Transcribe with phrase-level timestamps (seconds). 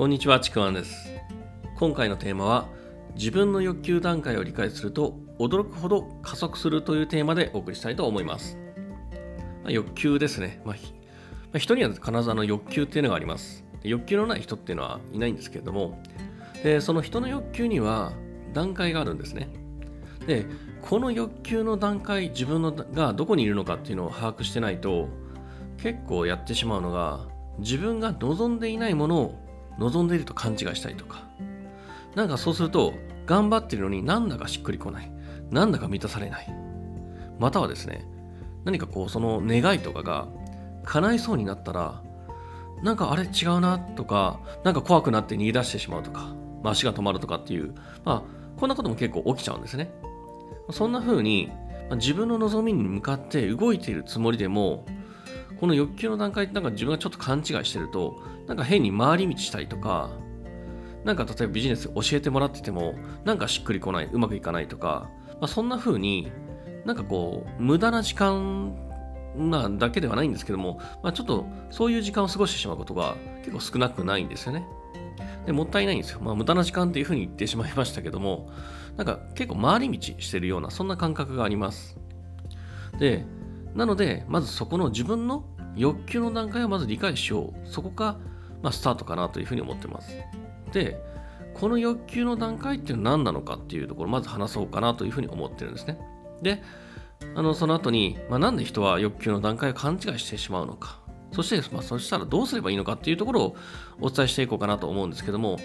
[0.00, 1.12] こんにちは、ちくわんです。
[1.76, 2.68] 今回のテーマは、
[3.16, 8.56] 自分の欲求段階を理解すると驚くほど加速するというテーマでお送りしたいと思います。
[9.62, 10.62] まあ、欲求ですね。
[10.64, 10.80] まあ、ま
[11.56, 13.62] あ人には必ずあの欲求っていうのがあります。
[13.82, 16.02] 欲求のない人っていうのはいないんですけれども、
[16.62, 18.14] でその人の欲求には
[18.54, 19.50] 段階があるんですね。
[20.26, 20.46] で、
[20.80, 25.10] この欲求の段階、自分のがどこにいるのかっていうのを把握してないと、
[25.76, 31.26] 結構やってしまうのが、自分が望んでいないものを望んでいると勘違いしたりとか、
[32.14, 32.94] なんかそうすると、
[33.26, 35.10] 頑張ってるのになんだかしっくりこない。
[35.50, 36.52] なんだか満たされない。
[37.38, 38.04] またはですね、
[38.64, 40.28] 何かこう、その願いとかが
[40.84, 42.02] 叶いそうになったら、
[42.82, 47.74] なんかあれ違うなとか、なんか怖くなって逃げ出してしまうとか、まあ、足が止まるとかっていう、
[48.04, 49.90] まあ、こんなことも結構起きちゃうんですね。
[50.70, 51.50] そんな風に、
[51.96, 54.84] 自分の望みに向かって動いているつもりでも、
[55.60, 60.10] この欲求の段階ってなんか自分がちょっと勘違いしてると、なんか変に回り道したりとか、
[61.04, 62.94] なんか例えばビジネス教えてもらってても、
[63.24, 66.32] なんかしっくりこない、うまくいかないとか、まあ、そんな風に
[66.84, 68.74] なんかこう、無駄な時間、
[69.36, 74.66] まあ、だけではないんですけども、まあ、ちょっとそういう時間を過ごしてしまうことが結構少なくないんですよね。
[75.46, 76.20] でもったいないんですよ。
[76.20, 78.50] まあ、無駄な時間っていう風に言ってしまいましたけども、
[78.96, 81.98] なんか結構回り道してるような、そんな感覚があります。
[82.98, 83.24] で、
[83.74, 85.44] なので、まずそこの自分の
[85.76, 87.68] 欲求の段階をまず理解しよう。
[87.68, 88.18] そこが、
[88.62, 90.10] まあ、スタートかなというふうに思ってます。
[90.72, 91.00] で、
[91.54, 95.98] この欲求の段階っていうのは何なのかっていうところをまず話そうかなというふうに思ってるんですね。
[96.42, 96.62] で、
[97.34, 101.00] あのその後に、まあ、なんで人は欲求の段階を勘違いしてしまうのか。
[101.32, 103.56] そして、まあ、そしたらどうすればいいのかっていうところを
[104.00, 105.58] お伝えしていこうかなと思うんですけども、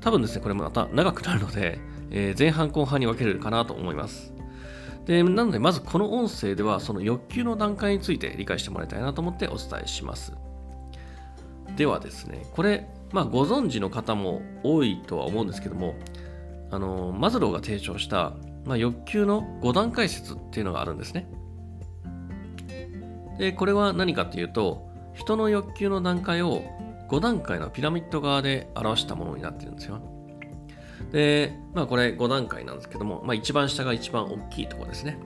[0.00, 4.37] 多分ですね、これもまた長くなるので、えー前半後半に分けるかなと思います。
[5.08, 10.34] でなので、まずこの音声では、その欲求の段階について理解してもらいたいなと思ってお伝えします。
[11.76, 15.94] ではですね、これ、まあ、ご存知の方も多いとは思うんですけども、
[16.70, 18.34] あのマズローが提唱した、
[18.66, 21.26] まあ、欲求の5段階説っていうのがあるんですね。
[23.38, 26.62] で、これは何かっていうと、人の欲求の段階を
[27.08, 30.17] 5段階のピラミッド側で表したものになってるんですよ。
[31.12, 35.18] で、まあこれ5段階なんですけども、まあ一番下が一番大きいところですね。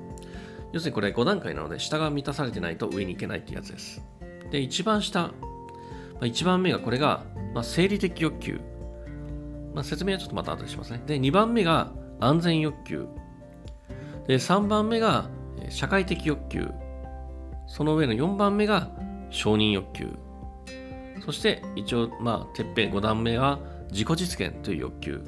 [0.73, 4.03] 要するにこれ5段階なので、下が満たされてないと上に行けないっていうやつです。
[4.51, 5.29] で、一番下、ま
[6.23, 7.25] あ、1番目がこれが、
[7.55, 8.61] まあ、生理的欲求。
[9.75, 11.03] まあ、説明はちょっとまた後でしますね。
[11.07, 13.07] で、2番目が安全欲求。
[14.27, 15.29] で、3番目が
[15.69, 16.69] 社会的欲求。
[17.67, 18.91] その上の4番目が
[19.31, 20.09] 承認欲求。
[21.25, 23.61] そして一応、まあ、てっぺん5段目は
[23.91, 25.25] 自己実現という欲求。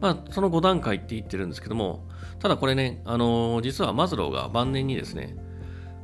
[0.00, 2.06] まあ、その5段階って言ってるんですけども、
[2.38, 5.36] ただこれね、あのー実はマズローが晩年にですね、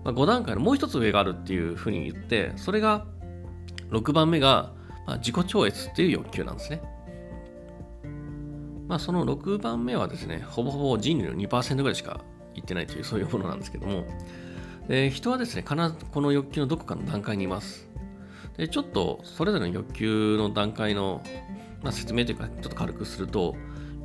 [0.05, 3.07] まあ、5段階のもう一つ上があるっていうふうに言って、それが
[3.91, 4.73] 6番目が、
[5.07, 6.83] まあ、自己超越っていう欲求なんですね。
[8.89, 12.21] まあ、その6番目はですね、ほぼほぼ人類の2%ぐらいしか
[12.55, 14.05] 言ってないというそういうものなんですけども、
[14.89, 17.89] で人はですね、必ずこの欲求のどこかの段階にいます。
[18.57, 21.23] でちょっとそれぞれの欲求の段階の、
[21.83, 23.57] まあ、説明というか、ちょっと軽くすると、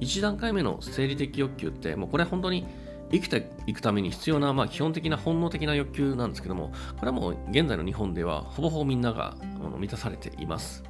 [0.01, 2.65] 1段階目の生理的欲求って、もうこれは本当に
[3.11, 9.35] 生きていくために必要な、まあ、基本的な本能的な欲求なんですけども、これはもう現在の日本ではほぼほぼみんなが
[9.77, 10.83] 満たされています。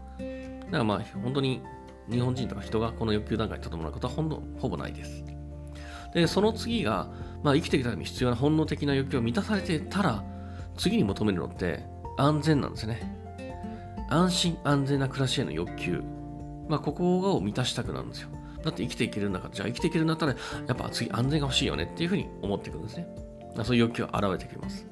[0.65, 1.61] だからまあ本当に
[2.09, 5.23] 日本人とか人がこの欲求段階にとどまることはほんのほぼないです。
[6.13, 7.09] で、その次が、
[7.43, 10.23] まあ、生きていくために必要な本能的な欲求を満たされてたら、
[10.77, 11.83] 次に求めるのって
[12.17, 13.15] 安全なんですね。
[14.09, 16.01] 安心安全な暮らしへの欲求。
[16.67, 18.29] まあ、ここを満たしたくなるんですよ。
[18.63, 20.35] だって生きていけるんだから、じゃあ生きていけるんだったら、
[20.67, 23.07] やっぱ次安全が欲しいよねっていうふうに思っていくんですね。
[23.63, 24.85] そういう欲求が現れてきます。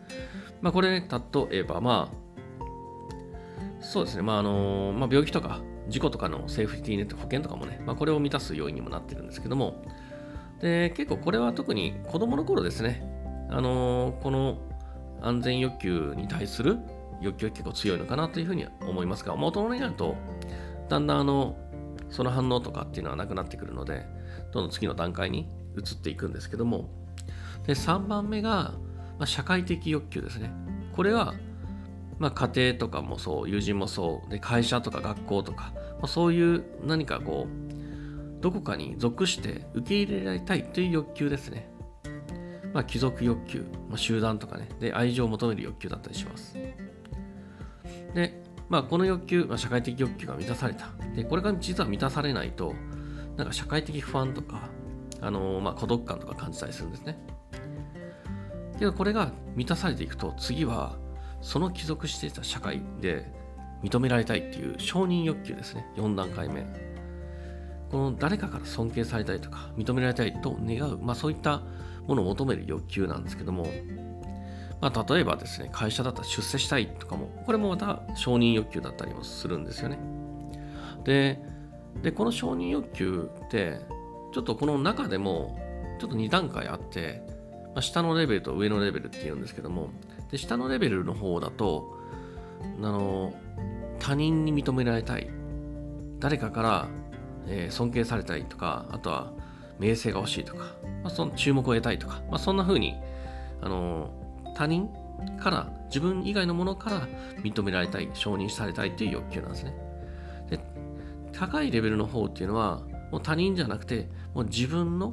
[0.62, 2.28] まあ、これね、例えば、まあ、
[3.80, 9.82] そうですね、まああのまあ、病気とか事故とかのセーフティーネット保険とかもね、まあ、これを満たす要因にもなってるんですけども、
[10.60, 13.04] で結構これは特に子供の頃ですね、
[13.50, 14.58] あのこの
[15.22, 16.80] 安全欲求に対する
[17.22, 20.16] 欲求が結構強いのかなというふうに思いますが、まあ大人になると、
[20.90, 21.56] だんだんあの
[22.10, 24.06] その反応とかっていうのはなくなってくるので、
[24.52, 26.90] どんどん次の段階に移っていくんですけども、
[27.66, 28.74] で3番目が、
[29.20, 30.52] まあ、社会的欲求ですね。
[30.96, 31.34] これは、
[32.20, 41.70] まあ、家庭とかもそう、友人もそう、で会社とか学校とか、まあ、そういう何かこう、どこかに属して受け入れられたいという欲求ですね。
[42.74, 46.56] まあ、貴族欲求、まあ、集団とかね、で愛情を求める欲求だったりします。
[48.14, 50.90] で、まあ、この欲求、まあ、社会的欲求が満たされた。
[51.16, 52.74] で、これが実は満たされないと、
[53.38, 54.70] なんか社会的不安とか、
[55.22, 57.18] あのーまあ、孤独感とか感じたりするんですね。
[58.78, 60.98] けどこれが満たされていくと、次は、
[61.42, 63.32] その帰属していた社会で、
[63.84, 65.86] 認められたいっていう承認欲求ですね。
[65.96, 66.66] 4段階目。
[67.90, 71.62] この誰かから尊敬されたいとか認められたいと願う、まあそういった
[72.06, 73.68] ものを求める欲求なんですけども、
[74.82, 80.00] まあ例えばですね、会社だったら出世したいとかも、これもまた承認欲求だったりもするんですよね。
[81.04, 81.40] で、
[82.02, 83.82] でこの承認欲求って、
[84.34, 85.58] ちょっとこの中でも、
[86.00, 87.24] ちょっと2段階あって、
[87.74, 89.90] まあ、下のレベルと上のレベルっていうんですけども、
[90.32, 91.98] で下のレベルの方だと、
[92.62, 93.34] あの
[94.00, 95.30] 他人に認められたい
[96.20, 96.88] 誰かから、
[97.48, 99.32] えー、尊敬されたいとかあとは
[99.80, 100.66] 名声が欲しいとか、
[101.04, 102.96] まあ、その注目を得たいとか、まあ、そんな風に
[103.62, 104.10] あの
[104.58, 104.90] 他人
[105.40, 107.08] から自分以外のものから
[107.44, 109.76] 認められたい承認されたいという欲求なんですね
[110.50, 110.60] で
[111.32, 112.82] 高いレベルの方っていうのは
[113.12, 115.12] もう他人じゃなくてもう自分の、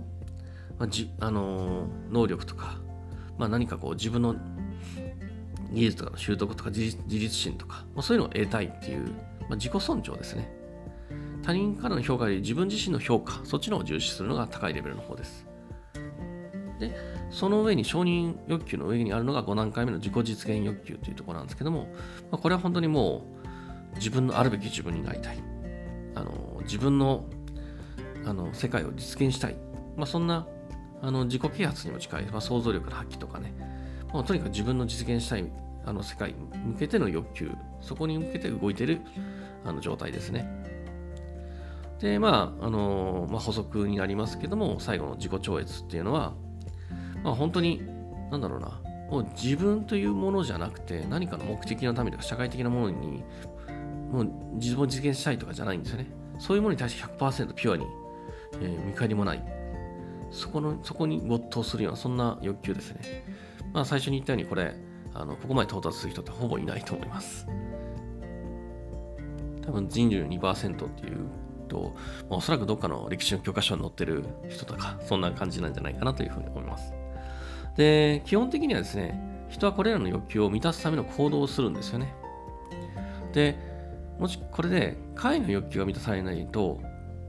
[0.79, 2.79] まあじあの能力とか、
[3.37, 4.35] まあ、何かこう自分の
[5.71, 9.09] 技術とかの習得とか自立心とか、まあ、そういうのを得たいっていう、
[9.41, 10.51] まあ、自己尊重ですね。
[11.43, 15.47] 他人からの評価より自分自身の評価、そっちのを重視するのが高いレベルの方です。
[16.79, 16.95] で、
[17.31, 21.89] その上に承認欲求の上にあるのが5段階目の自己実現欲求というところなんですけども、
[22.31, 23.25] まあ、これは本当にも
[23.95, 25.39] う自分のあるべき自分になりたい。
[26.17, 27.25] あの自分の
[28.25, 29.57] あの世界を実現したい。
[29.97, 30.47] まあ、そんな
[31.03, 33.53] あの自己啓発にも近い、まあ、想像力の発揮とかね、
[34.13, 35.51] まあ、とにかく自分の実現したい
[35.85, 37.51] あの世界に向けての欲求、
[37.81, 39.01] そこに向けて動いてる
[39.65, 40.49] あの状態ですね。
[42.01, 46.35] で、まあ、あのまあ、補足になりますけども、最後の自己超越っていうのは、
[47.25, 47.83] まあ、本当に、
[48.31, 48.81] なんだろうな、
[49.11, 53.25] もう自分というものじゃなくて、何かの目的のためとか社会的なものに、
[54.13, 56.07] もう自分を実現したいとかじゃないんですよね。
[56.39, 57.87] そういうものに対して100%ピュアに、
[58.61, 59.43] えー、見返りもない。
[60.31, 63.25] そこの、そこに没頭するような、そんな欲求ですね。
[63.73, 64.75] まあ、最初に言ったように、これ、
[65.15, 67.47] あのここまで到達する人ってほぼいないと思います。
[69.63, 71.29] 多分人類の2%っていう
[71.69, 71.95] と、
[72.29, 76.93] まあ、おそらくどっかの歴史の教科書に載ってる人とか、そんな感じなんじゃないかなというふうに思います。
[77.77, 82.15] で、基本的にはですね、人はこれらの欲求を満たすための行動をするんですよね。
[83.33, 83.59] で、
[84.19, 86.81] もしこれで下位の欲求が満たされないと、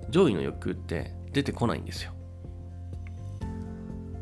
[0.09, 2.12] 上位の欲求って出てこないんですよ。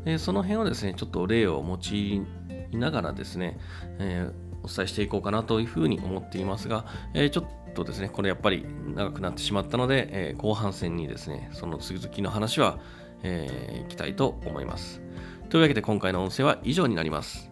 [0.04, 3.58] でその辺をですね、ちょっと例を用いながらですね、
[3.98, 6.84] えー、お伝えしていこうかなというふうに思っていますが、
[7.14, 12.78] えー、ちょっとですね、これやっぱり長くなってしまったので、えー、後半戦にですね、その続きの話は、
[13.22, 15.00] えー、いきたいと思います。
[15.48, 17.50] というわけで今回の音声は以上になります。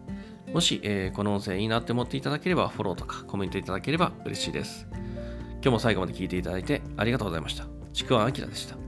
[0.53, 4.87] もし、えー、この音声いいなって思っていただければ、フォローとかコメントいただければ嬉しいです。
[5.63, 7.65] 今日も最後まで聞いていただいてありがとうございました。
[7.93, 8.82] ちくわあきらでした。